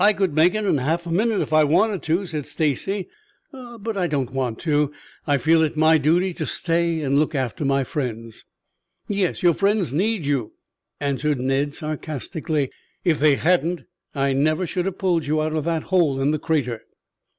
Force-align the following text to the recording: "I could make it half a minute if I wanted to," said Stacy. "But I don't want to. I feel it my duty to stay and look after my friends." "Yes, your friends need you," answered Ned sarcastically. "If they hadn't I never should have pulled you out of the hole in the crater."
"I 0.03 0.13
could 0.13 0.33
make 0.33 0.55
it 0.55 0.63
half 0.79 1.05
a 1.05 1.11
minute 1.11 1.41
if 1.41 1.53
I 1.53 1.63
wanted 1.63 2.01
to," 2.01 2.25
said 2.25 2.47
Stacy. 2.47 3.07
"But 3.51 3.95
I 3.97 4.07
don't 4.07 4.33
want 4.33 4.57
to. 4.61 4.91
I 5.27 5.37
feel 5.37 5.61
it 5.61 5.77
my 5.77 5.99
duty 5.99 6.33
to 6.33 6.45
stay 6.47 7.01
and 7.01 7.19
look 7.19 7.35
after 7.35 7.63
my 7.63 7.83
friends." 7.83 8.43
"Yes, 9.07 9.43
your 9.43 9.53
friends 9.53 9.93
need 9.93 10.25
you," 10.25 10.53
answered 10.99 11.39
Ned 11.39 11.75
sarcastically. 11.75 12.71
"If 13.03 13.19
they 13.19 13.35
hadn't 13.35 13.83
I 14.15 14.33
never 14.33 14.65
should 14.65 14.85
have 14.85 14.97
pulled 14.97 15.27
you 15.27 15.39
out 15.39 15.53
of 15.53 15.65
the 15.65 15.79
hole 15.81 16.19
in 16.19 16.31
the 16.31 16.39
crater." 16.39 16.81